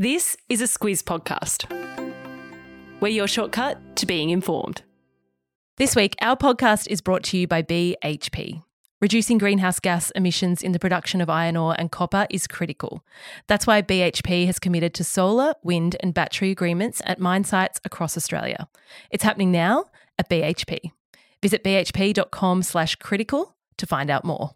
[0.00, 1.66] This is a Squiz podcast.
[3.00, 4.82] We're your shortcut to being informed.
[5.76, 8.62] This week, our podcast is brought to you by BHP.
[9.00, 13.04] Reducing greenhouse gas emissions in the production of iron ore and copper is critical.
[13.48, 18.16] That's why BHP has committed to solar, wind, and battery agreements at mine sites across
[18.16, 18.68] Australia.
[19.10, 19.86] It's happening now
[20.16, 20.92] at BHP.
[21.42, 24.54] Visit bhp.com slash critical to find out more.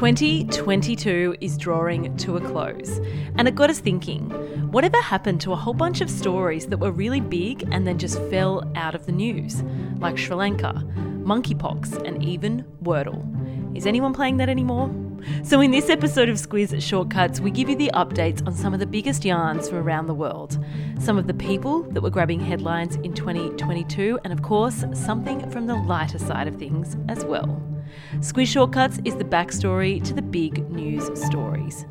[0.00, 2.98] 2022 is drawing to a close,
[3.36, 4.30] and it got us thinking
[4.70, 8.18] whatever happened to a whole bunch of stories that were really big and then just
[8.30, 9.62] fell out of the news,
[9.98, 10.72] like Sri Lanka,
[11.22, 13.76] monkeypox, and even Wordle?
[13.76, 14.90] Is anyone playing that anymore?
[15.42, 18.80] So, in this episode of Squiz Shortcuts, we give you the updates on some of
[18.80, 20.64] the biggest yarns from around the world,
[20.98, 25.66] some of the people that were grabbing headlines in 2022, and of course, something from
[25.66, 27.62] the lighter side of things as well.
[28.16, 31.86] Squiz Shortcuts is the backstory to the big news stories.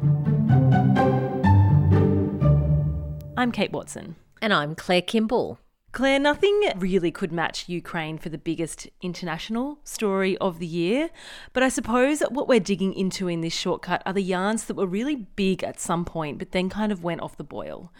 [3.38, 4.16] I'm Kate Watson.
[4.42, 5.60] And I'm Claire Kimball.
[5.92, 11.10] Claire, nothing really could match Ukraine for the biggest international story of the year.
[11.52, 14.86] But I suppose what we're digging into in this shortcut are the yarns that were
[14.86, 17.92] really big at some point, but then kind of went off the boil.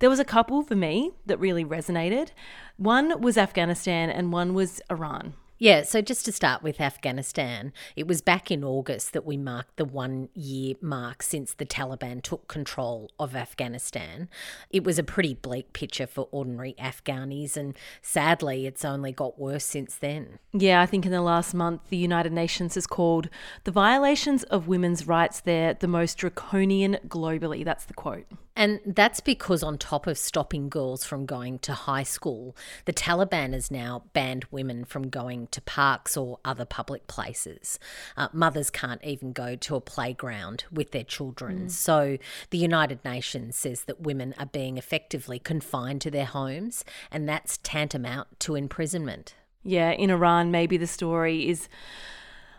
[0.00, 2.30] There was a couple for me that really resonated.
[2.78, 5.34] One was Afghanistan, and one was Iran.
[5.58, 9.76] Yeah, so just to start with Afghanistan, it was back in August that we marked
[9.76, 14.28] the one year mark since the Taliban took control of Afghanistan.
[14.68, 19.64] It was a pretty bleak picture for ordinary Afghanis, and sadly, it's only got worse
[19.64, 20.38] since then.
[20.52, 23.30] Yeah, I think in the last month, the United Nations has called
[23.64, 27.64] the violations of women's rights there the most draconian globally.
[27.64, 28.26] That's the quote.
[28.56, 33.52] And that's because, on top of stopping girls from going to high school, the Taliban
[33.52, 37.78] has now banned women from going to parks or other public places.
[38.16, 41.66] Uh, mothers can't even go to a playground with their children.
[41.66, 41.70] Mm.
[41.70, 42.16] So,
[42.48, 47.58] the United Nations says that women are being effectively confined to their homes, and that's
[47.58, 49.34] tantamount to imprisonment.
[49.62, 51.68] Yeah, in Iran, maybe the story is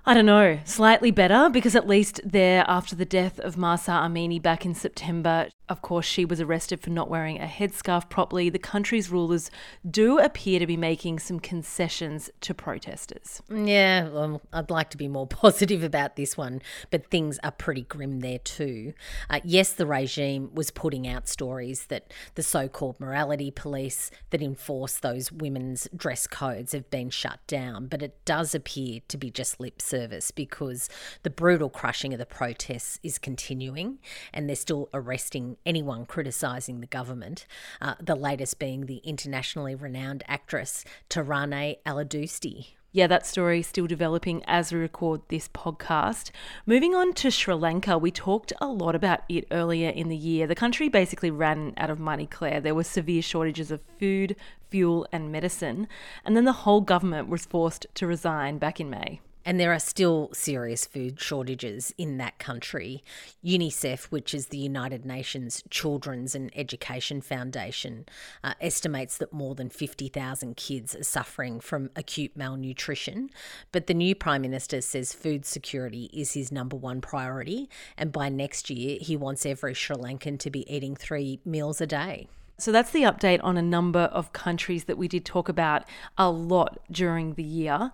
[0.08, 4.42] I don't know, slightly better because at least there, after the death of Mahsa Amini
[4.42, 8.50] back in September, of course, she was arrested for not wearing a headscarf properly.
[8.50, 9.52] The country's rulers
[9.90, 13.42] do appear to be making some concessions to protesters.
[13.54, 17.82] Yeah, well, I'd like to be more positive about this one, but things are pretty
[17.82, 18.94] grim there too.
[19.30, 24.42] Uh, yes, the regime was putting out stories that the so called morality police that
[24.42, 29.30] enforce those women's dress codes have been shut down, but it does appear to be
[29.30, 29.97] just lip service
[30.36, 30.90] because
[31.24, 34.00] the brutal crushing of the protests is continuing
[34.34, 37.46] and they're still arresting anyone criticising the government.
[37.82, 42.68] Uh, the latest being the internationally renowned actress Taraneh Alidoosti.
[42.94, 46.32] Yeah, that story is still developing as we record this podcast.
[46.66, 50.48] Moving on to Sri Lanka, we talked a lot about it earlier in the year.
[50.48, 52.62] The country basically ran out of money, Claire.
[52.62, 54.36] There were severe shortages of food,
[54.70, 55.88] fuel, and medicine.
[56.26, 59.20] And then the whole government was forced to resign back in May.
[59.48, 63.02] And there are still serious food shortages in that country.
[63.46, 68.06] UNICEF, which is the United Nations Children's and Education Foundation,
[68.44, 73.30] uh, estimates that more than 50,000 kids are suffering from acute malnutrition.
[73.72, 77.70] But the new Prime Minister says food security is his number one priority.
[77.98, 81.88] And by next year, he wants every Sri Lankan to be eating three meals a
[81.88, 82.28] day.
[82.58, 85.86] So that's the update on a number of countries that we did talk about
[86.18, 87.94] a lot during the year.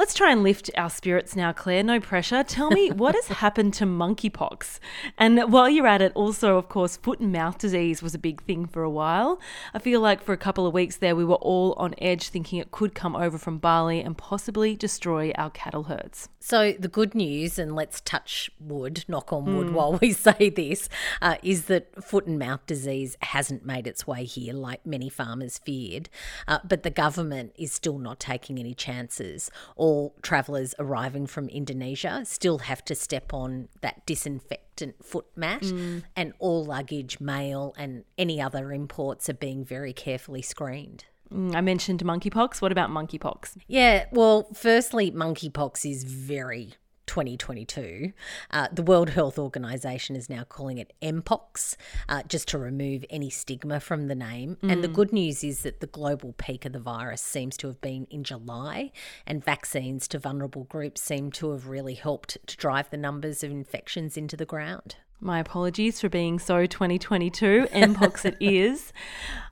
[0.00, 1.82] Let's try and lift our spirits now, Claire.
[1.82, 2.42] No pressure.
[2.42, 4.78] Tell me what has happened to monkeypox?
[5.18, 8.42] And while you're at it, also, of course, foot and mouth disease was a big
[8.44, 9.38] thing for a while.
[9.74, 12.60] I feel like for a couple of weeks there, we were all on edge thinking
[12.60, 16.30] it could come over from Bali and possibly destroy our cattle herds.
[16.38, 19.72] So, the good news, and let's touch wood, knock on wood mm.
[19.72, 20.88] while we say this,
[21.20, 25.58] uh, is that foot and mouth disease hasn't made its way here like many farmers
[25.58, 26.08] feared.
[26.48, 29.50] Uh, but the government is still not taking any chances.
[29.76, 29.89] All
[30.22, 36.02] travellers arriving from Indonesia still have to step on that disinfectant foot mat, mm.
[36.16, 41.04] and all luggage, mail, and any other imports are being very carefully screened.
[41.32, 42.60] Mm, I mentioned monkeypox.
[42.60, 43.56] What about monkeypox?
[43.68, 46.74] Yeah, well, firstly, monkeypox is very
[47.10, 48.12] 2022.
[48.52, 51.74] Uh, the World Health Organization is now calling it Mpox,
[52.08, 54.58] uh, just to remove any stigma from the name.
[54.62, 54.72] Mm.
[54.72, 54.94] And the mm.
[54.94, 58.22] good news is that the global peak of the virus seems to have been in
[58.22, 58.92] July,
[59.26, 63.50] and vaccines to vulnerable groups seem to have really helped to drive the numbers of
[63.50, 64.94] infections into the ground.
[65.22, 68.90] My apologies for being so 2022, MPOX it is.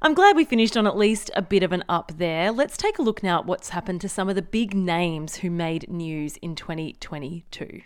[0.01, 2.51] I'm glad we finished on at least a bit of an up there.
[2.51, 5.51] Let's take a look now at what's happened to some of the big names who
[5.51, 7.83] made news in 2022.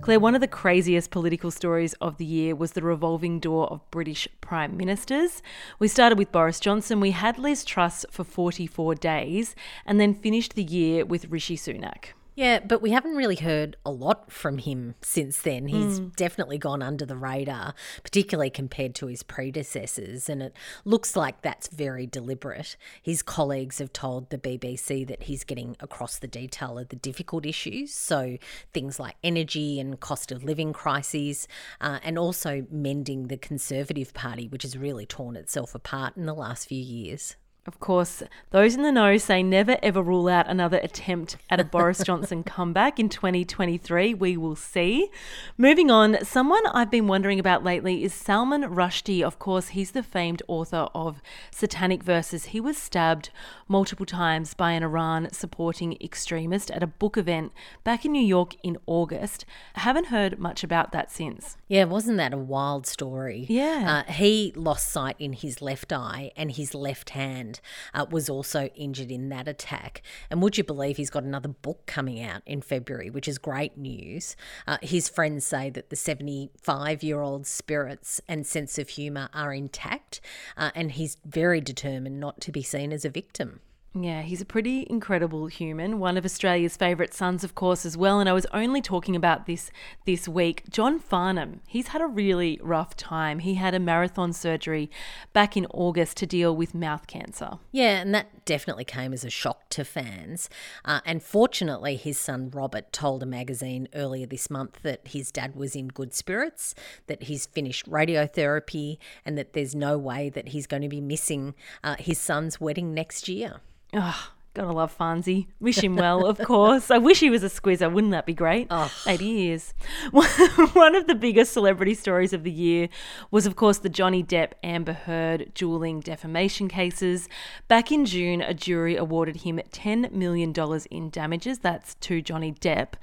[0.00, 3.90] Claire, one of the craziest political stories of the year was the revolving door of
[3.90, 5.42] British Prime Ministers.
[5.78, 9.54] We started with Boris Johnson, we had Liz Truss for 44 days,
[9.84, 12.14] and then finished the year with Rishi Sunak.
[12.36, 15.68] Yeah, but we haven't really heard a lot from him since then.
[15.68, 16.14] He's mm.
[16.16, 17.74] definitely gone under the radar,
[18.04, 20.54] particularly compared to his predecessors, and it
[20.84, 22.76] looks like that's very deliberate.
[23.02, 27.46] His colleagues have told the BBC that he's getting across the detail of the difficult
[27.46, 28.36] issues, so
[28.74, 31.48] things like energy and cost of living crises,
[31.80, 36.34] uh, and also mending the Conservative Party, which has really torn itself apart in the
[36.34, 37.36] last few years.
[37.66, 41.64] Of course, those in the know say never ever rule out another attempt at a
[41.64, 44.14] Boris Johnson comeback in 2023.
[44.14, 45.10] We will see.
[45.58, 49.22] Moving on, someone I've been wondering about lately is Salman Rushdie.
[49.22, 51.20] Of course, he's the famed author of
[51.50, 52.46] Satanic Verses.
[52.46, 53.30] He was stabbed
[53.66, 57.52] multiple times by an Iran supporting extremist at a book event
[57.82, 59.44] back in New York in August.
[59.74, 61.56] I haven't heard much about that since.
[61.66, 63.46] Yeah, wasn't that a wild story?
[63.48, 64.04] Yeah.
[64.06, 67.55] Uh, he lost sight in his left eye and his left hand
[67.94, 70.02] uh, was also injured in that attack.
[70.30, 73.76] And would you believe he's got another book coming out in February, which is great
[73.76, 74.36] news?
[74.66, 79.52] Uh, his friends say that the 75 year old spirits and sense of humour are
[79.52, 80.20] intact,
[80.56, 83.60] uh, and he's very determined not to be seen as a victim.
[83.98, 85.98] Yeah, he's a pretty incredible human.
[85.98, 88.20] One of Australia's favourite sons, of course, as well.
[88.20, 89.70] And I was only talking about this
[90.04, 90.64] this week.
[90.68, 93.38] John Farnham, he's had a really rough time.
[93.38, 94.90] He had a marathon surgery
[95.32, 97.52] back in August to deal with mouth cancer.
[97.72, 100.50] Yeah, and that definitely came as a shock to fans.
[100.84, 105.56] Uh, and fortunately, his son Robert told a magazine earlier this month that his dad
[105.56, 106.74] was in good spirits,
[107.06, 111.54] that he's finished radiotherapy, and that there's no way that he's going to be missing
[111.82, 113.62] uh, his son's wedding next year.
[113.98, 115.48] Oh, gotta love Fonzie.
[115.60, 116.90] Wish him well, of course.
[116.90, 117.90] I wish he was a squizzer.
[117.90, 118.68] Wouldn't that be great?
[118.70, 118.90] Oh.
[119.06, 119.74] Eight years.
[120.12, 122.88] One of the biggest celebrity stories of the year
[123.30, 127.28] was, of course, the Johnny Depp Amber Heard dueling defamation cases.
[127.68, 130.54] Back in June, a jury awarded him $10 million
[130.90, 131.58] in damages.
[131.58, 132.94] That's to Johnny Depp.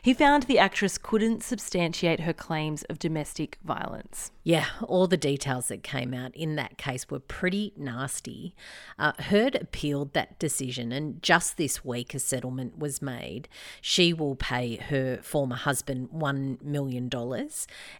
[0.00, 4.32] He found the actress couldn't substantiate her claims of domestic violence.
[4.44, 8.56] Yeah, all the details that came out in that case were pretty nasty.
[8.98, 13.48] Uh, Heard appealed that decision, and just this week a settlement was made.
[13.80, 17.10] She will pay her former husband $1 million,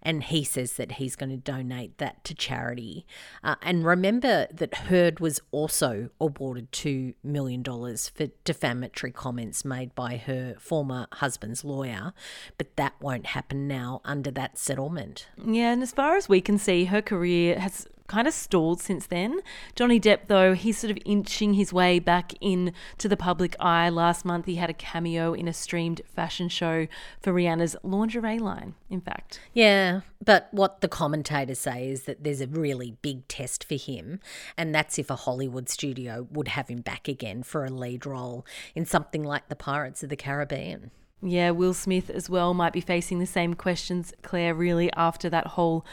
[0.03, 3.07] and he says that he's going to donate that to charity.
[3.43, 10.17] Uh, and remember that Heard was also awarded $2 million for defamatory comments made by
[10.17, 12.13] her former husband's lawyer,
[12.59, 15.29] but that won't happen now under that settlement.
[15.45, 19.07] Yeah, and as far as we can see, her career has kind of stalled since
[19.07, 19.41] then.
[19.75, 23.89] Johnny Depp, though, he's sort of inching his way back in to the public eye.
[23.89, 26.89] Last month, he had a cameo in a streamed fashion show
[27.23, 29.41] for Rihanna's lingerie line, in fact.
[29.55, 34.21] Yeah, but what the commentators say is that there's a really big test for him,
[34.59, 38.45] and that's if a Hollywood studio would have him back again for a lead role
[38.75, 40.91] in something like The Pirates of the Caribbean.
[41.23, 45.47] Yeah, Will Smith as well might be facing the same questions, Claire, really, after that
[45.47, 45.87] whole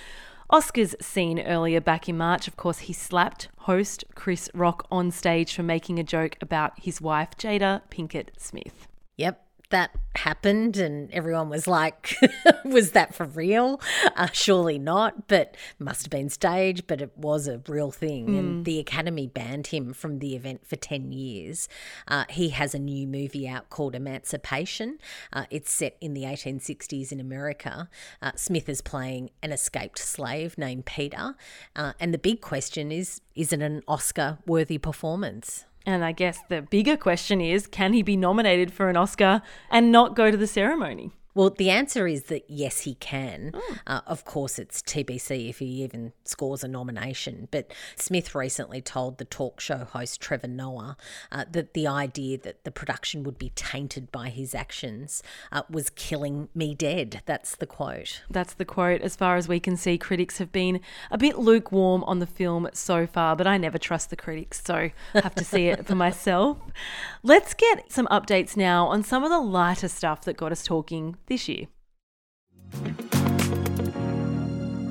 [0.51, 2.48] Oscars scene earlier back in March.
[2.48, 7.00] Of course, he slapped host Chris Rock on stage for making a joke about his
[7.00, 8.88] wife, Jada Pinkett Smith.
[9.18, 12.15] Yep, that happened and everyone was like
[12.65, 13.79] was that for real?
[14.15, 18.27] Uh, surely not but must have been staged but it was a real thing.
[18.27, 18.39] Mm.
[18.39, 21.69] and the academy banned him from the event for 10 years.
[22.07, 24.97] Uh, he has a new movie out called emancipation.
[25.31, 27.89] Uh, it's set in the 1860s in america.
[28.21, 31.35] Uh, smith is playing an escaped slave named peter.
[31.75, 36.39] Uh, and the big question is is it an oscar worthy performance and I guess
[36.50, 40.38] the bigger question is can he be nominated for an Oscar and not go to
[40.38, 41.12] the ceremony?
[41.39, 43.53] Well, the answer is that yes, he can.
[43.53, 43.79] Mm.
[43.88, 47.48] Uh, of course, it's TBC if he even scores a nomination.
[47.50, 50.98] But Smith recently told the talk show host Trevor Noah
[51.31, 55.89] uh, that the idea that the production would be tainted by his actions uh, was
[55.91, 57.22] killing me dead.
[57.25, 58.22] That's the quote.
[58.29, 59.00] That's the quote.
[59.00, 62.67] As far as we can see, critics have been a bit lukewarm on the film
[62.74, 65.96] so far, but I never trust the critics, so I have to see it for
[65.96, 66.58] myself.
[67.24, 71.15] Let's get some updates now on some of the lighter stuff that got us talking
[71.29, 71.67] this year.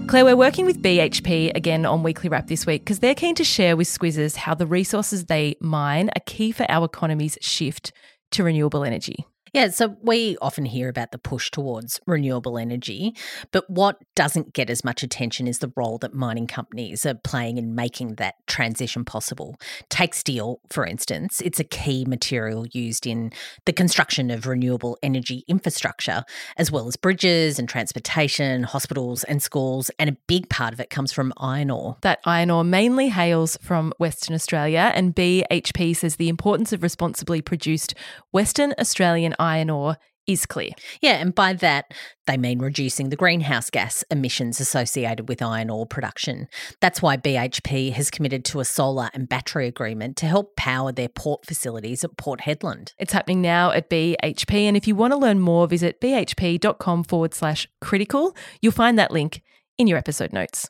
[0.09, 3.45] Claire, we're working with BHP again on Weekly Wrap this week because they're keen to
[3.45, 7.93] share with Squizzers how the resources they mine are key for our economy's shift
[8.31, 9.27] to renewable energy.
[9.53, 13.15] Yeah, so we often hear about the push towards renewable energy,
[13.51, 17.59] but what doesn't get as much attention is the role that mining companies are playing
[17.59, 19.57] in making that transition possible.
[19.89, 23.33] Take steel, for instance, it's a key material used in
[23.65, 26.25] the construction of renewable energy infrastructure,
[26.57, 30.91] as well as bridges and transportation, hospitals and schools, and a big part of it
[30.91, 31.97] comes from iron ore.
[32.03, 37.41] That iron ore mainly hails from Western Australia, and BHP says the importance of responsibly
[37.41, 37.95] produced
[38.33, 39.97] Western Australian iron ore
[40.29, 40.71] is clear.
[41.01, 41.95] Yeah, and by that,
[42.27, 46.49] they mean reducing the greenhouse gas emissions associated with iron ore production.
[46.81, 51.09] That's why BHP has committed to a solar and battery agreement to help power their
[51.09, 52.93] port facilities at Port Hedland.
[52.99, 57.33] It's happening now at BHP, and if you want to learn more, visit bhp.com forward
[57.33, 58.37] slash critical.
[58.61, 59.43] You'll find that link
[59.79, 60.69] in your episode notes.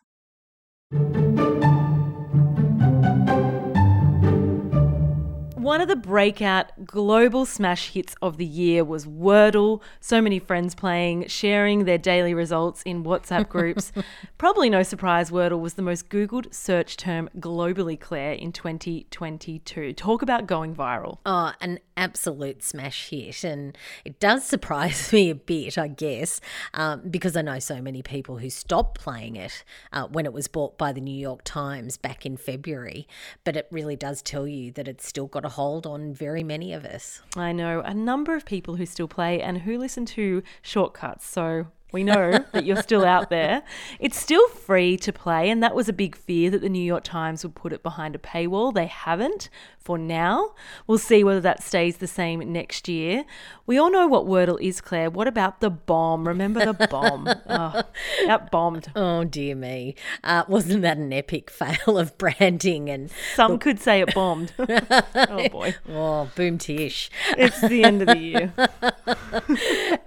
[5.68, 9.82] One of the breakout global smash hits of the year was Wordle.
[10.00, 13.92] So many friends playing, sharing their daily results in WhatsApp groups.
[14.38, 19.92] Probably no surprise, Wordle was the most Googled search term globally, Claire, in 2022.
[19.92, 21.18] Talk about going viral.
[21.26, 23.44] Oh, an absolute smash hit.
[23.44, 26.40] And it does surprise me a bit, I guess,
[26.72, 30.48] um, because I know so many people who stopped playing it uh, when it was
[30.48, 33.06] bought by the New York Times back in February.
[33.44, 36.72] But it really does tell you that it's still got a hold on very many
[36.72, 37.20] of us.
[37.36, 41.26] I know a number of people who still play and who listen to shortcuts.
[41.26, 43.62] So we know that you're still out there.
[43.98, 47.04] It's still free to play, and that was a big fear that the New York
[47.04, 48.74] Times would put it behind a paywall.
[48.74, 50.52] They haven't for now.
[50.86, 53.24] We'll see whether that stays the same next year.
[53.66, 55.08] We all know what Wordle is, Claire.
[55.10, 56.28] What about the bomb?
[56.28, 57.26] Remember the bomb?
[57.48, 57.82] oh,
[58.26, 58.92] that bombed.
[58.94, 59.94] Oh, dear me.
[60.22, 62.90] Uh, wasn't that an epic fail of branding?
[62.90, 64.52] And Some look- could say it bombed.
[64.58, 65.74] oh, boy.
[65.88, 67.10] Oh, boom tish.
[67.38, 68.52] It's the end of the year.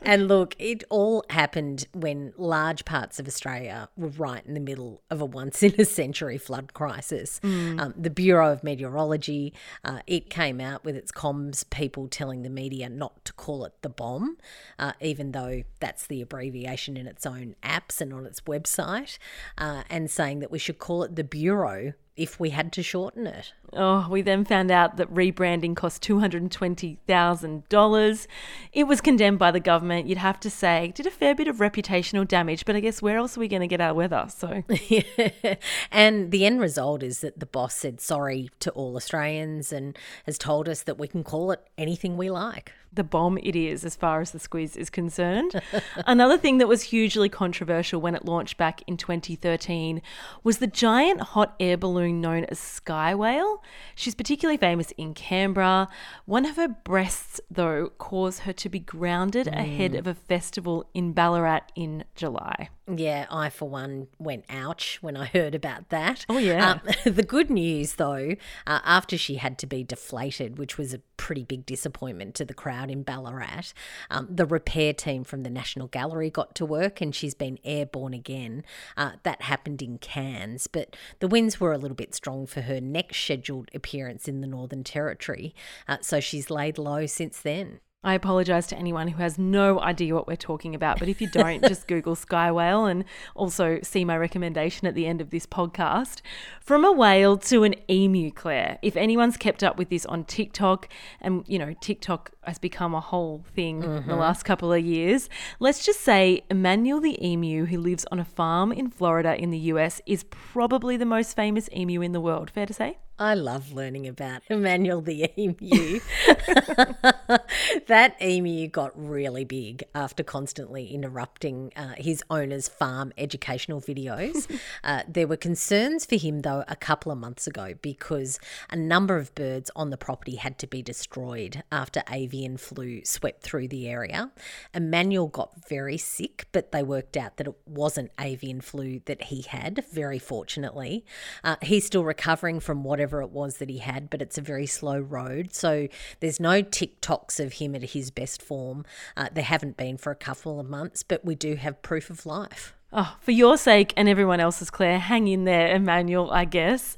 [0.04, 5.01] and look, it all happened when large parts of Australia were right in the middle
[5.10, 7.40] of a once in a century flood crisis.
[7.44, 7.80] Mm.
[7.80, 12.50] Um, the Bureau of Meteorology, uh, it came out with its comms people telling the
[12.50, 14.38] media not to call it the bomb,
[14.80, 19.18] uh, even though that's the abbreviation in its own apps and on its website,
[19.58, 23.25] uh, and saying that we should call it the Bureau if we had to shorten
[23.25, 23.54] it.
[23.74, 28.28] Oh, we then found out that rebranding cost $220,000.
[28.74, 30.08] It was condemned by the government.
[30.08, 33.18] You'd have to say, did a fair bit of reputational damage, but I guess where
[33.18, 34.28] else are we going to get our weather?
[34.30, 35.01] So, yeah.
[35.92, 40.38] And the end result is that the boss said sorry to all Australians and has
[40.38, 43.96] told us that we can call it anything we like the bomb it is as
[43.96, 45.62] far as the Squiz is concerned.
[46.06, 50.02] Another thing that was hugely controversial when it launched back in 2013
[50.44, 53.64] was the giant hot air balloon known as Sky Whale.
[53.96, 55.88] She's particularly famous in Canberra.
[56.26, 59.58] One of her breasts, though, caused her to be grounded mm.
[59.58, 62.70] ahead of a festival in Ballarat in July.
[62.98, 66.26] Yeah, I for one went ouch when I heard about that.
[66.28, 66.72] Oh, yeah.
[66.72, 66.82] Um,
[67.14, 68.36] the good news, though,
[68.68, 72.54] uh, after she had to be deflated, which was a pretty big disappointment to the
[72.54, 73.74] crowd in Ballarat,
[74.10, 78.14] um, the repair team from the National Gallery got to work and she's been airborne
[78.14, 78.64] again.
[78.98, 82.82] Uh, that happened in Cairns, but the winds were a little bit strong for her
[82.82, 85.56] next scheduled appearance in the Northern Territory,
[85.88, 87.80] uh, so she's laid low since then.
[88.03, 91.29] I apologise to anyone who has no idea what we're talking about, but if you
[91.29, 93.05] don't, just Google Sky Whale and
[93.36, 96.22] also see my recommendation at the end of this podcast.
[96.60, 98.79] From a whale to an emu, Claire.
[98.81, 100.89] If anyone's kept up with this on TikTok,
[101.20, 104.10] and you know, TikTok has become a whole thing mm-hmm.
[104.10, 105.30] the last couple of years,
[105.60, 109.60] let's just say Emmanuel the emu, who lives on a farm in Florida in the
[109.60, 112.50] US, is probably the most famous emu in the world.
[112.50, 112.98] Fair to say?
[113.22, 116.00] I love learning about Emmanuel the emu.
[117.88, 124.50] that emu got really big after constantly interrupting uh, his owner's farm educational videos.
[124.84, 128.40] uh, there were concerns for him, though, a couple of months ago because
[128.72, 133.44] a number of birds on the property had to be destroyed after avian flu swept
[133.44, 134.32] through the area.
[134.74, 139.42] Emmanuel got very sick, but they worked out that it wasn't avian flu that he
[139.42, 141.06] had, very fortunately.
[141.44, 144.66] Uh, he's still recovering from whatever it was that he had, but it's a very
[144.66, 145.54] slow road.
[145.54, 145.90] So
[146.22, 148.86] there's no TikToks of him at his best form.
[149.18, 152.26] Uh, there haven't been for a couple of months, but we do have proof of
[152.26, 152.74] life.
[152.94, 156.98] Oh, for your sake and everyone else's, Claire, hang in there, Emmanuel, I guess.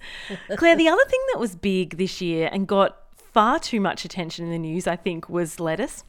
[0.58, 3.03] Claire, the other thing that was big this year and got
[3.34, 6.04] far too much attention in the news, I think, was lettuce.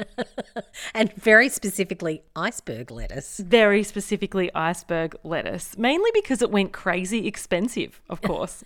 [0.95, 3.39] and very specifically, iceberg lettuce.
[3.39, 8.63] Very specifically, iceberg lettuce, mainly because it went crazy expensive, of course.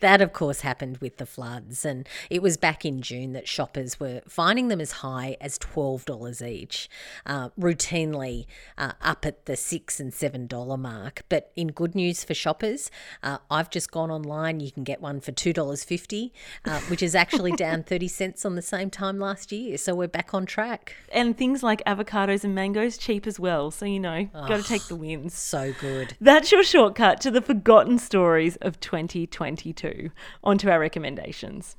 [0.00, 1.86] that, of course, happened with the floods.
[1.86, 6.46] And it was back in June that shoppers were finding them as high as $12
[6.46, 6.90] each,
[7.24, 8.44] uh, routinely
[8.76, 11.22] uh, up at the 6 and $7 mark.
[11.30, 12.90] But in good news for shoppers,
[13.22, 14.60] uh, I've just gone online.
[14.60, 16.30] You can get one for $2.50,
[16.66, 19.78] uh, which is actually down 30 cents on the same time last year.
[19.78, 20.94] So we're back on track.
[21.12, 23.70] And things like avocados and mangoes cheap as well.
[23.70, 25.34] So, you know, oh, got to take the wins.
[25.34, 26.16] So good.
[26.20, 30.10] That's your shortcut to the forgotten stories of 2022.
[30.44, 31.76] On to our recommendations.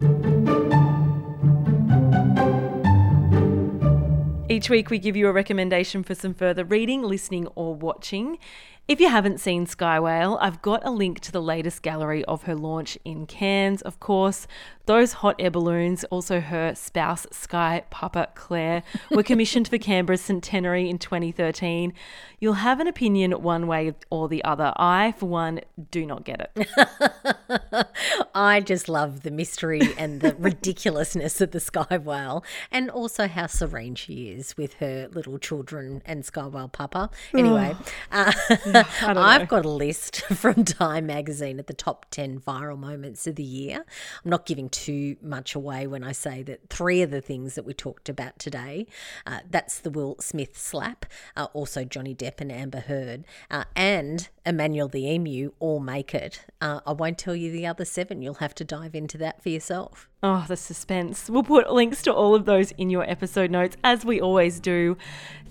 [4.52, 8.38] Each week, we give you a recommendation for some further reading, listening, or watching.
[8.86, 12.44] If you haven't seen Sky Whale, I've got a link to the latest gallery of
[12.44, 14.48] her launch in Cairns, of course.
[14.86, 20.90] Those hot air balloons, also her spouse, Sky Papa Claire, were commissioned for Canberra's centenary
[20.90, 21.94] in 2013.
[22.40, 24.74] You'll have an opinion one way or the other.
[24.76, 25.62] I, for one,
[25.92, 27.88] do not get it.
[28.36, 33.48] I just love the mystery and the ridiculousness of the Sky Whale, and also how
[33.48, 37.10] serene she is with her little children and Sky Whale Papa.
[37.36, 37.76] Anyway,
[38.12, 38.32] uh,
[39.04, 43.44] I've got a list from Time magazine at the top 10 viral moments of the
[43.44, 43.86] year.
[44.24, 47.66] I'm not giving too much away when I say that three of the things that
[47.66, 48.88] we talked about today
[49.26, 54.30] uh, that's the Will Smith slap, uh, also Johnny Depp and Amber Heard, uh, and
[54.46, 56.46] Emmanuel the Emu all make it.
[56.60, 58.22] Uh, I won't tell you the other seven.
[58.22, 60.08] You'll have to dive into that for yourself.
[60.24, 61.30] Oh, the suspense.
[61.30, 64.98] We'll put links to all of those in your episode notes, as we always do.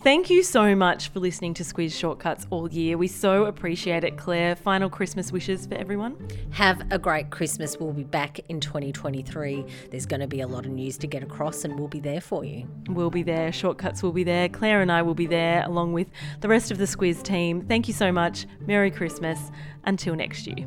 [0.02, 2.96] Thank you so much for listening to Squiz Shortcuts all year.
[2.96, 4.56] We so appreciate it, Claire.
[4.56, 6.16] Final Christmas wishes for everyone.
[6.52, 7.78] Have a great Christmas.
[7.78, 8.60] We'll be back in
[9.12, 9.90] 2023.
[9.90, 12.20] There's going to be a lot of news to get across, and we'll be there
[12.20, 12.66] for you.
[12.88, 13.52] We'll be there.
[13.52, 14.48] Shortcuts will be there.
[14.48, 16.08] Claire and I will be there, along with
[16.40, 17.62] the rest of the Squiz team.
[17.66, 18.46] Thank you so much.
[18.66, 19.38] Merry Christmas.
[19.84, 20.66] Until next year.